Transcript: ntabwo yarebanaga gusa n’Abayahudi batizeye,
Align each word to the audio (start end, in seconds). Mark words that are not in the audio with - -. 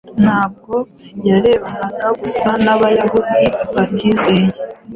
ntabwo 0.23 0.75
yarebanaga 1.29 2.07
gusa 2.21 2.49
n’Abayahudi 2.63 3.41
batizeye, 3.73 4.47